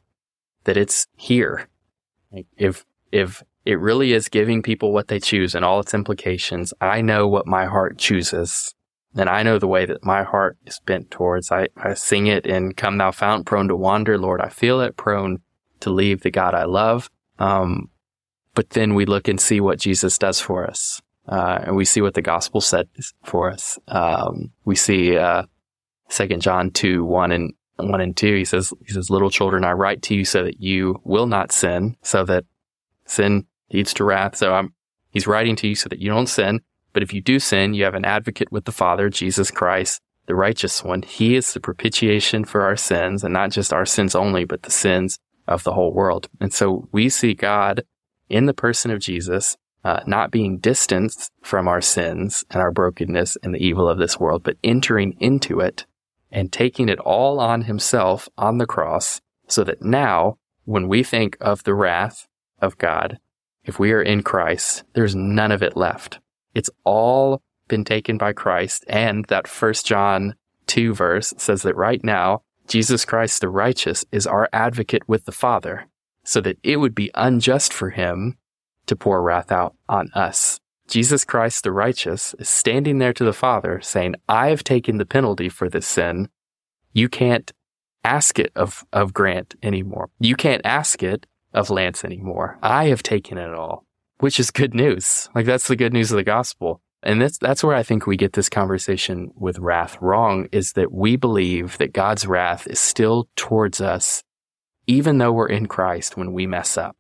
that 0.65 0.77
it's 0.77 1.07
here. 1.15 1.69
If, 2.57 2.86
if 3.12 3.43
it 3.65 3.79
really 3.79 4.13
is 4.13 4.27
giving 4.27 4.62
people 4.62 4.91
what 4.91 5.07
they 5.07 5.19
choose 5.19 5.55
and 5.55 5.63
all 5.63 5.79
its 5.79 5.93
implications, 5.93 6.74
I 6.81 7.01
know 7.01 7.27
what 7.27 7.48
my 7.48 7.65
heart 7.65 7.98
chooses. 7.98 8.74
And 9.15 9.29
I 9.29 9.43
know 9.43 9.60
the 9.60 9.67
way 9.67 9.86
that 9.86 10.03
my 10.03 10.24
heart 10.24 10.57
is 10.65 10.79
bent 10.86 11.12
towards. 11.12 11.51
I, 11.51 11.67
I 11.77 11.93
sing 11.93 12.27
it 12.27 12.45
in 12.45 12.74
Come 12.74 12.98
Thou 12.98 13.12
Fount, 13.12 13.45
prone 13.45 13.67
to 13.67 13.75
wander, 13.75 14.17
Lord, 14.17 14.41
I 14.41 14.50
feel 14.50 14.81
it, 14.81 14.98
prone 14.98 15.38
to 15.81 15.91
leave 15.91 16.22
the 16.22 16.31
God 16.31 16.55
I 16.55 16.65
love. 16.65 17.10
Um, 17.39 17.89
but 18.55 18.72
then 18.72 18.93
we 18.93 19.05
look 19.05 19.27
and 19.27 19.39
see 19.39 19.60
what 19.60 19.79
Jesus 19.79 20.17
does 20.17 20.39
for 20.39 20.65
us. 20.65 21.01
Uh, 21.27 21.60
and 21.63 21.75
we 21.75 21.86
see 21.86 22.01
what 22.01 22.13
the 22.13 22.22
gospel 22.22 22.62
said 22.62 22.88
for 23.24 23.50
us. 23.50 23.79
Um, 23.88 24.51
we 24.65 24.75
see, 24.75 25.17
uh, 25.17 25.43
second 26.10 26.41
John 26.41 26.69
2, 26.69 27.03
1 27.05 27.31
and 27.31 27.53
1 27.77 28.01
and 28.01 28.15
2. 28.15 28.36
He 28.36 28.45
says, 28.45 28.74
he 28.86 28.93
says, 28.93 29.10
little 29.10 29.29
children, 29.29 29.63
I 29.63 29.72
write 29.72 30.01
to 30.03 30.15
you 30.15 30.25
so 30.25 30.43
that 30.43 30.60
you 30.60 31.01
will 31.03 31.27
not 31.27 31.51
sin, 31.51 31.95
so 32.01 32.25
that 32.25 32.45
sin 33.05 33.45
leads 33.72 33.93
to 33.95 34.03
wrath. 34.03 34.36
So 34.36 34.53
I'm, 34.53 34.74
he's 35.12 35.27
writing 35.27 35.55
to 35.57 35.67
you 35.67 35.75
so 35.75 35.89
that 35.89 36.00
you 36.00 36.10
don't 36.10 36.27
sin. 36.27 36.62
But 36.91 37.03
if 37.03 37.13
you 37.13 37.22
do 37.22 37.39
sin, 37.39 37.74
you 37.74 37.86
have 37.86 37.95
an 37.95 38.05
advocate 38.05 38.51
with 38.51 38.65
the 38.65 38.72
Father, 38.72 39.10
Jesus 39.10 39.50
Christ, 39.50 40.01
the 40.27 40.36
righteous 40.36 40.83
one. 40.83 41.01
He 41.01 41.36
is 41.36 41.53
the 41.53 41.60
propitiation 41.60 42.45
for 42.45 42.62
our 42.62 42.75
sins 42.75 43.24
and 43.24 43.33
not 43.33 43.51
just 43.51 43.74
our 43.74 43.86
sins 43.86 44.13
only, 44.13 44.45
but 44.45 44.63
the 44.63 44.72
sins 44.72 45.19
of 45.48 45.63
the 45.63 45.74
whole 45.74 45.93
world. 45.93 46.27
And 46.39 46.53
so 46.53 46.88
we 46.91 47.10
see 47.10 47.33
God 47.33 47.83
in 48.30 48.46
the 48.46 48.53
person 48.53 48.92
of 48.92 49.00
Jesus 49.00 49.58
uh, 49.84 50.00
not 50.08 50.32
being 50.32 50.60
distanced 50.60 51.32
from 51.42 51.68
our 51.68 51.82
sins 51.82 52.44
and 52.50 52.62
our 52.62 52.72
brokenness 52.72 53.38
and 53.44 53.53
the 53.53 53.63
evil 53.65 53.89
of 53.89 53.98
this 53.98 54.20
world, 54.20 54.44
but 54.44 54.58
entering 54.63 55.15
into 55.20 55.60
it 55.60 55.86
and 56.32 56.51
taking 56.51 56.89
it 56.89 57.00
all 57.00 57.39
on 57.39 57.63
himself 57.63 58.30
on 58.38 58.58
the 58.58 58.65
cross 58.65 59.22
so 59.48 59.63
that 59.63 59.82
now 59.82 60.38
when 60.65 60.88
we 60.88 61.03
think 61.03 61.38
of 61.42 61.63
the 61.63 61.74
wrath 61.74 62.27
of 62.62 62.77
God, 62.77 63.20
if 63.65 63.77
we 63.77 63.92
are 63.92 64.01
in 64.01 64.24
Christ, 64.24 64.84
there's 64.94 65.15
none 65.15 65.51
of 65.51 65.62
it 65.62 65.77
left. 65.77 66.20
It's 66.53 66.70
all 66.84 67.42
been 67.68 67.84
taken 67.84 68.18
by 68.18 68.34
Christ. 68.34 68.86
And 68.88 69.25
that 69.25 69.48
first 69.48 69.86
John 69.86 70.36
2 70.68 70.94
verse 70.94 71.34
says 71.38 71.63
that 71.63 71.75
right 71.75 72.03
now, 72.03 72.42
Jesus 72.68 73.03
Christ 73.03 73.42
the 73.42 73.50
righteous 73.50 74.06
is 74.12 74.25
our 74.25 74.48
advocate 74.53 75.08
with 75.08 75.25
the 75.25 75.32
Father 75.34 75.88
so 76.24 76.42
that 76.42 76.58
it 76.63 76.77
would 76.77 76.96
be 76.96 77.12
unjust 77.15 77.74
for 77.74 77.89
him 77.89 78.38
to 78.86 78.96
pour 78.96 79.22
wrath 79.22 79.51
out 79.51 79.75
on 79.88 80.10
us. 80.13 80.60
Jesus 80.88 81.24
Christ 81.24 81.63
the 81.63 81.72
righteous 81.72 82.36
is 82.39 82.50
standing 82.50 83.00
there 83.00 83.13
to 83.13 83.24
the 83.24 83.34
Father 83.34 83.80
saying, 83.82 84.15
I 84.27 84.50
have 84.50 84.63
taken 84.63 84.98
the 84.98 85.06
penalty 85.06 85.50
for 85.50 85.70
this 85.70 85.88
sin. 85.88 86.30
You 86.92 87.10
can't 87.10 87.51
ask 88.03 88.38
it 88.38 88.51
of, 88.56 88.84
of 88.92 89.13
Grant 89.13 89.56
anymore. 89.63 90.10
You 90.20 90.36
can't 90.36 90.62
ask 90.65 91.01
it 91.01 91.25
of 91.53 91.70
Lance 91.70 92.03
anymore. 92.03 92.58
I 92.62 92.86
have 92.88 93.03
taken 93.03 93.38
it 93.38 93.53
all, 93.53 93.86
which 94.20 94.39
is 94.39 94.51
good 94.51 94.74
news. 94.74 95.30
Like 95.34 95.46
that's 95.46 95.68
the 95.68 95.75
good 95.75 95.94
news 95.94 96.12
of 96.12 96.18
the 96.18 96.24
gospel. 96.24 96.82
And 97.01 97.22
that's, 97.22 97.38
that's 97.38 97.63
where 97.63 97.75
I 97.75 97.84
think 97.84 98.08
we 98.08 98.15
get 98.15 98.34
this 98.34 98.50
conversation 98.50 99.32
with 99.36 99.60
wrath 99.60 99.98
wrong 100.01 100.48
is 100.51 100.74
that 100.74 100.92
we 100.92 101.15
believe 101.15 101.77
that 101.77 101.94
God's 101.94 102.25
wrath 102.25 102.65
is 102.68 102.80
still 102.80 103.27
towards 103.36 103.82
us, 103.82 104.24
even 104.88 105.18
though 105.18 105.32
we're 105.32 105.48
in 105.48 105.68
Christ 105.68 106.18
when 106.18 106.34
we 106.34 106.48
mess 106.48 106.78
up. 106.78 106.96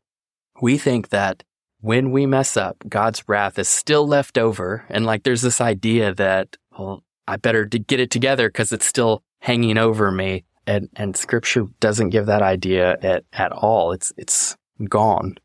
We 0.61 0.77
think 0.77 1.09
that 1.09 1.43
when 1.81 2.11
we 2.11 2.25
mess 2.25 2.55
up, 2.55 2.77
God's 2.87 3.27
wrath 3.27 3.59
is 3.59 3.67
still 3.67 4.07
left 4.07 4.37
over. 4.37 4.85
And 4.89 5.05
like 5.05 5.23
there's 5.23 5.41
this 5.41 5.59
idea 5.59 6.13
that, 6.15 6.55
well, 6.77 7.03
I 7.27 7.35
better 7.35 7.65
get 7.65 7.99
it 7.99 8.11
together 8.11 8.47
because 8.47 8.71
it's 8.71 8.85
still 8.85 9.23
hanging 9.39 9.77
over 9.77 10.11
me. 10.11 10.45
And, 10.65 10.87
and 10.95 11.17
scripture 11.17 11.65
doesn't 11.81 12.11
give 12.11 12.25
that 12.27 12.41
idea 12.41 12.97
at, 13.01 13.25
at 13.33 13.51
all. 13.51 13.91
It's, 13.91 14.13
it's 14.15 14.55
gone. 14.87 15.35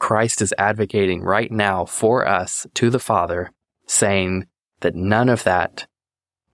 Christ 0.00 0.42
is 0.42 0.54
advocating 0.58 1.22
right 1.22 1.50
now 1.50 1.84
for 1.84 2.26
us 2.26 2.66
to 2.74 2.90
the 2.90 2.98
Father, 2.98 3.52
saying 3.86 4.46
that 4.80 4.94
none 4.94 5.28
of 5.28 5.44
that 5.44 5.86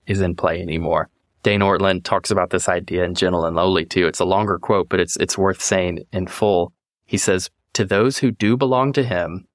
is 0.07 0.21
in 0.21 0.35
play 0.35 0.61
anymore. 0.61 1.09
Dane 1.45 1.61
Ortlund 1.61 2.05
talks 2.05 2.31
about 2.31 2.49
this 2.49 2.71
idea 2.71 3.05
in 3.05 3.15
Gentle 3.15 3.45
and 3.45 3.55
Lowly 3.55 3.85
too. 3.85 4.07
It's 4.07 4.19
a 4.19 4.25
longer 4.25 4.59
quote, 4.59 4.89
but 4.89 4.99
it's, 4.99 5.17
it's 5.19 5.37
worth 5.37 5.61
saying 5.61 6.05
in 6.11 6.27
full. 6.27 6.73
He 7.05 7.19
says, 7.19 7.51
to 7.75 7.85
those 7.85 8.17
who 8.17 8.31
do 8.31 8.57
belong 8.57 8.95
to 8.95 9.03
him, 9.03 9.47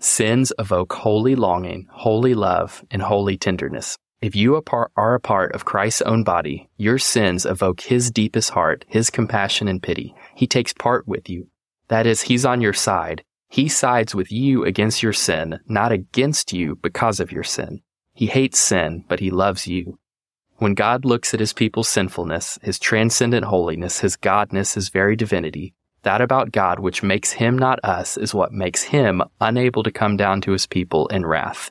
sins 0.00 0.50
evoke 0.58 0.94
holy 0.94 1.34
longing, 1.34 1.88
holy 1.90 2.32
love, 2.32 2.82
and 2.90 3.02
holy 3.02 3.36
tenderness. 3.36 3.98
If 4.22 4.34
you 4.34 4.54
are 4.96 5.14
a 5.14 5.20
part 5.20 5.52
of 5.54 5.66
Christ's 5.66 6.00
own 6.02 6.24
body, 6.24 6.70
your 6.78 6.96
sins 6.96 7.44
evoke 7.44 7.82
his 7.82 8.10
deepest 8.10 8.48
heart, 8.50 8.86
his 8.88 9.10
compassion 9.10 9.68
and 9.68 9.82
pity. 9.82 10.14
He 10.34 10.46
takes 10.46 10.72
part 10.72 11.06
with 11.06 11.28
you. 11.28 11.48
That 11.88 12.06
is, 12.06 12.22
he's 12.22 12.46
on 12.46 12.62
your 12.62 12.72
side. 12.72 13.22
He 13.50 13.68
sides 13.68 14.14
with 14.14 14.32
you 14.32 14.64
against 14.64 15.02
your 15.02 15.12
sin, 15.12 15.60
not 15.66 15.92
against 15.92 16.54
you 16.54 16.76
because 16.76 17.20
of 17.20 17.30
your 17.30 17.44
sin. 17.44 17.82
He 18.14 18.26
hates 18.26 18.58
sin, 18.58 19.04
but 19.06 19.20
he 19.20 19.30
loves 19.30 19.66
you. 19.66 19.98
When 20.58 20.72
God 20.72 21.04
looks 21.04 21.34
at 21.34 21.40
his 21.40 21.52
people's 21.52 21.88
sinfulness, 21.88 22.58
his 22.62 22.78
transcendent 22.78 23.44
holiness, 23.44 24.00
his 24.00 24.16
godness, 24.16 24.74
his 24.74 24.88
very 24.88 25.14
divinity, 25.14 25.74
that 26.02 26.22
about 26.22 26.50
God 26.50 26.78
which 26.78 27.02
makes 27.02 27.32
him 27.32 27.58
not 27.58 27.78
us 27.84 28.16
is 28.16 28.34
what 28.34 28.52
makes 28.52 28.84
him 28.84 29.22
unable 29.38 29.82
to 29.82 29.90
come 29.90 30.16
down 30.16 30.40
to 30.42 30.52
his 30.52 30.66
people 30.66 31.08
in 31.08 31.26
wrath. 31.26 31.70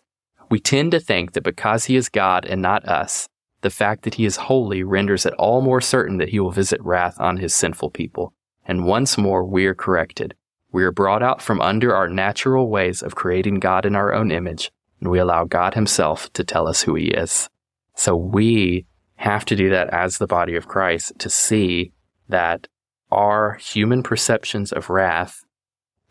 We 0.51 0.60
tend 0.60 0.92
to 0.92 1.00
think 1.00 1.34
that 1.34 1.44
because 1.44 1.86
he 1.86 1.96
is 1.96 2.10
God 2.10 2.46
and 2.46 2.62
not 2.62 2.86
us, 2.86 3.27
the 3.62 3.72
fact 3.72 4.04
that 4.04 4.15
he 4.15 4.25
is 4.25 4.36
holy 4.36 4.84
renders 4.84 5.25
it 5.25 5.34
all 5.34 5.62
more 5.62 5.82
certain 5.82 6.18
that 6.18 6.30
he 6.30 6.39
will 6.39 6.51
visit 6.51 6.80
wrath 6.84 7.20
on 7.20 7.38
his 7.38 7.56
sinful 7.56 7.89
people. 7.89 8.34
And 8.68 8.86
once 8.86 9.18
more 9.18 9.44
we 9.44 9.65
are 9.65 9.74
corrected. 9.74 10.36
We 10.72 10.84
are 10.84 10.92
brought 10.92 11.24
out 11.24 11.42
from 11.42 11.60
under 11.62 11.96
our 11.96 12.08
natural 12.08 12.70
ways 12.70 13.01
of 13.01 13.15
creating 13.15 13.62
God 13.62 13.86
in 13.86 13.96
our 13.96 14.13
own 14.13 14.30
image, 14.30 14.72
and 15.00 15.10
we 15.10 15.18
allow 15.18 15.46
God 15.46 15.74
himself 15.74 16.32
to 16.34 16.44
tell 16.44 16.68
us 16.68 16.84
who 16.84 16.94
he 16.94 17.08
is. 17.08 17.50
So 17.96 18.16
we 18.16 18.86
have 19.16 19.46
to 19.46 19.56
do 19.56 19.70
that 19.70 19.90
as 19.90 20.18
the 20.18 20.28
body 20.28 20.56
of 20.56 20.68
Christ 20.68 21.14
to 21.20 21.30
see 21.30 21.92
that 22.30 22.68
our 23.12 23.54
human 23.56 24.04
perceptions 24.04 24.72
of 24.72 24.90
wrath, 24.90 25.44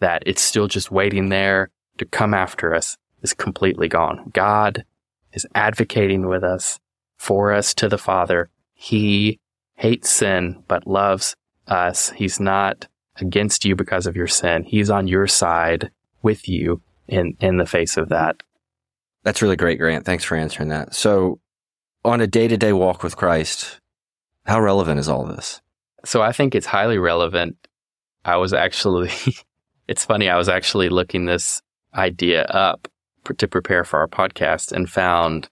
that 0.00 0.22
it's 0.26 0.42
still 0.42 0.68
just 0.68 0.90
waiting 0.90 1.28
there 1.28 1.70
to 1.98 2.04
come 2.04 2.34
after 2.34 2.74
us, 2.74 2.96
is 3.22 3.34
completely 3.34 3.88
gone. 3.88 4.30
God 4.32 4.84
is 5.32 5.46
advocating 5.54 6.26
with 6.26 6.42
us 6.42 6.78
for 7.16 7.52
us 7.52 7.74
to 7.74 7.88
the 7.88 7.98
Father. 7.98 8.48
He 8.72 9.38
hates 9.76 10.10
sin, 10.10 10.62
but 10.68 10.86
loves 10.86 11.36
us. 11.66 12.10
He's 12.10 12.40
not 12.40 12.86
against 13.16 13.64
you 13.64 13.76
because 13.76 14.06
of 14.06 14.16
your 14.16 14.26
sin. 14.26 14.64
He's 14.64 14.90
on 14.90 15.08
your 15.08 15.26
side 15.26 15.90
with 16.22 16.48
you 16.48 16.80
in, 17.08 17.36
in 17.40 17.58
the 17.58 17.66
face 17.66 17.96
of 17.96 18.08
that. 18.08 18.42
That's 19.22 19.42
really 19.42 19.56
great, 19.56 19.78
Grant. 19.78 20.04
Thanks 20.04 20.24
for 20.24 20.36
answering 20.36 20.68
that. 20.68 20.94
So 20.94 21.40
on 22.04 22.20
a 22.20 22.26
day 22.26 22.48
to 22.48 22.56
day 22.56 22.72
walk 22.72 23.02
with 23.02 23.16
Christ, 23.16 23.80
how 24.46 24.60
relevant 24.60 25.00
is 25.00 25.08
all 25.08 25.24
this? 25.24 25.60
So 26.04 26.22
I 26.22 26.32
think 26.32 26.54
it's 26.54 26.66
highly 26.66 26.98
relevant. 26.98 27.56
I 28.24 28.36
was 28.36 28.52
actually, 28.52 29.10
it's 29.88 30.04
funny, 30.04 30.28
I 30.28 30.36
was 30.36 30.48
actually 30.48 30.88
looking 30.88 31.24
this 31.24 31.62
idea 31.94 32.44
up 32.44 32.88
to 33.38 33.48
prepare 33.48 33.84
for 33.84 34.00
our 34.00 34.08
podcast 34.08 34.72
and 34.72 34.88
found 34.88 35.48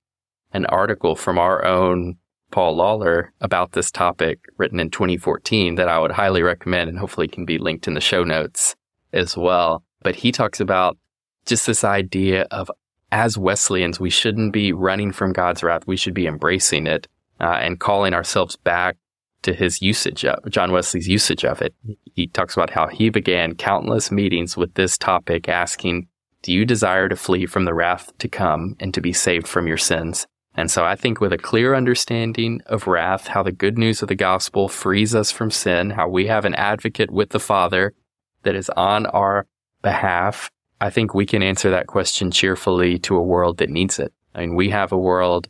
an 0.52 0.66
article 0.66 1.16
from 1.16 1.38
our 1.38 1.64
own 1.64 2.16
Paul 2.50 2.76
Lawler 2.76 3.32
about 3.40 3.72
this 3.72 3.90
topic 3.90 4.40
written 4.58 4.78
in 4.78 4.90
2014 4.90 5.76
that 5.76 5.88
I 5.88 5.98
would 5.98 6.10
highly 6.10 6.42
recommend 6.42 6.90
and 6.90 6.98
hopefully 6.98 7.26
can 7.26 7.46
be 7.46 7.56
linked 7.56 7.88
in 7.88 7.94
the 7.94 8.00
show 8.00 8.24
notes 8.24 8.76
as 9.14 9.36
well. 9.36 9.82
But 10.02 10.16
he 10.16 10.32
talks 10.32 10.60
about 10.60 10.98
just 11.46 11.66
this 11.66 11.82
idea 11.82 12.42
of 12.50 12.70
as 13.12 13.36
Wesleyans, 13.36 14.00
we 14.00 14.10
shouldn't 14.10 14.52
be 14.52 14.72
running 14.72 15.12
from 15.12 15.32
God's 15.32 15.62
wrath. 15.62 15.86
We 15.86 15.96
should 15.96 16.14
be 16.14 16.26
embracing 16.26 16.86
it 16.86 17.06
uh, 17.38 17.58
and 17.60 17.78
calling 17.78 18.14
ourselves 18.14 18.56
back 18.56 18.96
to 19.42 19.52
his 19.52 19.82
usage 19.82 20.24
of 20.24 20.50
John 20.50 20.72
Wesley's 20.72 21.08
usage 21.08 21.44
of 21.44 21.60
it. 21.60 21.74
He 22.14 22.26
talks 22.26 22.54
about 22.54 22.70
how 22.70 22.88
he 22.88 23.10
began 23.10 23.54
countless 23.54 24.10
meetings 24.10 24.56
with 24.56 24.74
this 24.74 24.96
topic 24.96 25.48
asking, 25.48 26.08
do 26.42 26.52
you 26.52 26.64
desire 26.64 27.08
to 27.08 27.16
flee 27.16 27.46
from 27.46 27.66
the 27.66 27.74
wrath 27.74 28.16
to 28.18 28.28
come 28.28 28.76
and 28.80 28.94
to 28.94 29.00
be 29.00 29.12
saved 29.12 29.46
from 29.46 29.66
your 29.66 29.76
sins? 29.76 30.26
And 30.54 30.70
so 30.70 30.84
I 30.84 30.96
think 30.96 31.20
with 31.20 31.32
a 31.32 31.38
clear 31.38 31.74
understanding 31.74 32.60
of 32.66 32.86
wrath, 32.86 33.28
how 33.28 33.42
the 33.42 33.52
good 33.52 33.78
news 33.78 34.02
of 34.02 34.08
the 34.08 34.14
gospel 34.14 34.68
frees 34.68 35.14
us 35.14 35.30
from 35.30 35.50
sin, 35.50 35.90
how 35.90 36.08
we 36.08 36.26
have 36.26 36.44
an 36.44 36.54
advocate 36.54 37.10
with 37.10 37.30
the 37.30 37.40
Father 37.40 37.94
that 38.42 38.54
is 38.54 38.70
on 38.70 39.06
our 39.06 39.46
behalf, 39.82 40.50
I 40.82 40.90
think 40.90 41.14
we 41.14 41.26
can 41.26 41.44
answer 41.44 41.70
that 41.70 41.86
question 41.86 42.32
cheerfully 42.32 42.98
to 43.00 43.14
a 43.14 43.22
world 43.22 43.58
that 43.58 43.70
needs 43.70 44.00
it. 44.00 44.12
I 44.34 44.40
mean, 44.40 44.56
we 44.56 44.70
have 44.70 44.90
a 44.90 44.98
world 44.98 45.48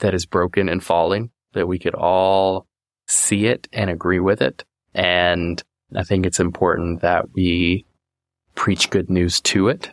that 0.00 0.12
is 0.12 0.26
broken 0.26 0.68
and 0.68 0.84
falling, 0.84 1.30
that 1.54 1.66
we 1.66 1.78
could 1.78 1.94
all 1.94 2.66
see 3.06 3.46
it 3.46 3.66
and 3.72 3.88
agree 3.88 4.20
with 4.20 4.42
it. 4.42 4.62
And 4.92 5.62
I 5.96 6.04
think 6.04 6.26
it's 6.26 6.38
important 6.38 7.00
that 7.00 7.32
we 7.32 7.86
preach 8.56 8.90
good 8.90 9.08
news 9.08 9.40
to 9.40 9.68
it, 9.68 9.90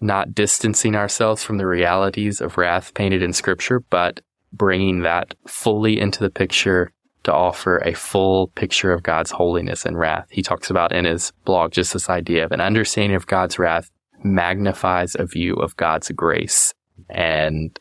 not 0.00 0.34
distancing 0.34 0.96
ourselves 0.96 1.44
from 1.44 1.58
the 1.58 1.66
realities 1.68 2.40
of 2.40 2.58
wrath 2.58 2.94
painted 2.94 3.22
in 3.22 3.32
scripture, 3.32 3.78
but 3.78 4.22
bringing 4.52 5.02
that 5.02 5.36
fully 5.46 6.00
into 6.00 6.18
the 6.18 6.30
picture 6.30 6.90
to 7.22 7.32
offer 7.32 7.78
a 7.78 7.94
full 7.94 8.48
picture 8.48 8.92
of 8.92 9.04
God's 9.04 9.30
holiness 9.30 9.86
and 9.86 9.96
wrath. 9.96 10.26
He 10.30 10.42
talks 10.42 10.68
about 10.68 10.90
in 10.90 11.04
his 11.04 11.32
blog 11.44 11.70
just 11.70 11.92
this 11.92 12.10
idea 12.10 12.44
of 12.44 12.50
an 12.50 12.60
understanding 12.60 13.14
of 13.14 13.28
God's 13.28 13.56
wrath 13.56 13.88
magnifies 14.34 15.14
a 15.14 15.26
view 15.26 15.54
of 15.54 15.76
God's 15.76 16.10
grace. 16.10 16.74
And 17.08 17.78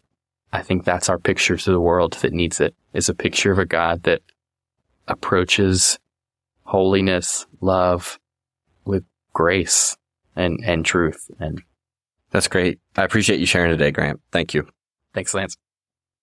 I 0.53 0.61
think 0.61 0.83
that's 0.83 1.09
our 1.09 1.19
picture 1.19 1.57
to 1.57 1.71
the 1.71 1.81
world 1.81 2.13
that 2.21 2.33
needs 2.33 2.59
it 2.61 2.75
is 2.93 3.09
a 3.09 3.13
picture 3.13 3.51
of 3.51 3.59
a 3.59 3.65
God 3.65 4.03
that 4.03 4.21
approaches 5.07 5.99
holiness, 6.63 7.45
love 7.61 8.19
with 8.85 9.03
grace 9.33 9.95
and, 10.35 10.59
and 10.65 10.85
truth. 10.85 11.29
And 11.39 11.61
that's 12.31 12.47
great. 12.47 12.79
I 12.95 13.03
appreciate 13.03 13.39
you 13.39 13.45
sharing 13.45 13.71
today, 13.71 13.91
Grant. 13.91 14.21
Thank 14.31 14.53
you. 14.53 14.67
Thanks, 15.13 15.33
Lance. 15.33 15.55